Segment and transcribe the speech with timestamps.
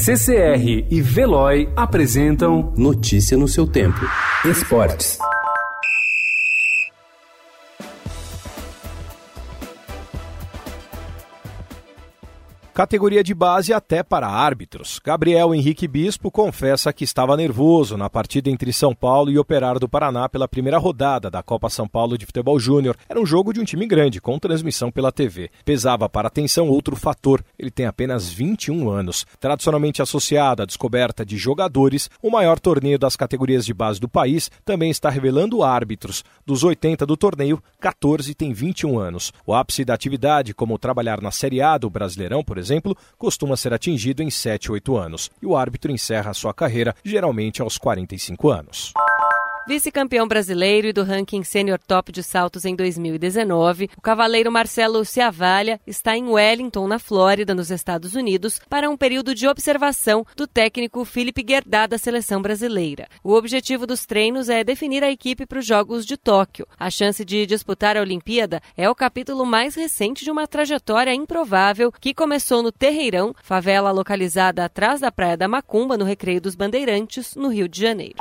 [0.00, 3.98] CCR e Veloy apresentam Notícia no seu tempo.
[4.44, 5.18] Esportes.
[12.78, 15.00] Categoria de base até para árbitros.
[15.04, 19.88] Gabriel Henrique Bispo confessa que estava nervoso na partida entre São Paulo e Operário do
[19.88, 22.96] Paraná pela primeira rodada da Copa São Paulo de Futebol Júnior.
[23.08, 25.50] Era um jogo de um time grande, com transmissão pela TV.
[25.64, 29.26] Pesava para atenção outro fator: ele tem apenas 21 anos.
[29.40, 34.52] Tradicionalmente associado à descoberta de jogadores, o maior torneio das categorias de base do país
[34.64, 36.24] também está revelando árbitros.
[36.46, 39.32] Dos 80 do torneio, 14 têm 21 anos.
[39.44, 43.56] O ápice da atividade, como trabalhar na Série A do Brasileirão, por exemplo, exemplo, costuma
[43.56, 48.50] ser atingido em 7, 8 anos, e o árbitro encerra sua carreira geralmente aos 45
[48.50, 48.92] anos.
[49.68, 55.78] Vice-campeão brasileiro e do ranking Senior Top de saltos em 2019, o cavaleiro Marcelo Ciavalha
[55.86, 61.04] está em Wellington, na Flórida, nos Estados Unidos, para um período de observação do técnico
[61.04, 63.08] Felipe Guerdá da seleção brasileira.
[63.22, 66.66] O objetivo dos treinos é definir a equipe para os Jogos de Tóquio.
[66.80, 71.92] A chance de disputar a Olimpíada é o capítulo mais recente de uma trajetória improvável
[71.92, 77.34] que começou no Terreirão, favela localizada atrás da Praia da Macumba, no Recreio dos Bandeirantes,
[77.36, 78.16] no Rio de Janeiro.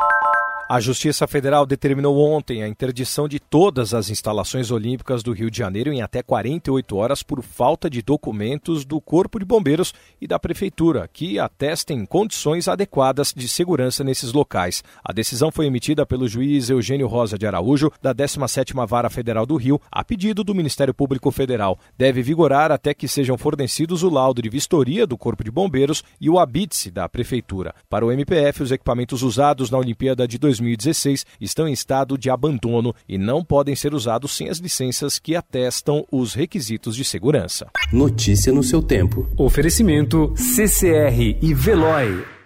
[0.69, 5.57] A Justiça Federal determinou ontem a interdição de todas as instalações olímpicas do Rio de
[5.57, 10.37] Janeiro em até 48 horas por falta de documentos do Corpo de Bombeiros e da
[10.37, 14.83] Prefeitura, que atestem condições adequadas de segurança nesses locais.
[15.01, 19.55] A decisão foi emitida pelo juiz Eugênio Rosa de Araújo, da 17ª Vara Federal do
[19.55, 21.79] Rio, a pedido do Ministério Público Federal.
[21.97, 26.29] Deve vigorar até que sejam fornecidos o laudo de vistoria do Corpo de Bombeiros e
[26.29, 27.73] o habite da Prefeitura.
[27.89, 32.29] Para o MPF, os equipamentos usados na Olimpíada de 2020 2016 estão em estado de
[32.29, 37.67] abandono e não podem ser usados sem as licenças que atestam os requisitos de segurança.
[37.91, 39.27] Notícia no seu tempo.
[39.37, 42.36] Oferecimento CCR e Veloy.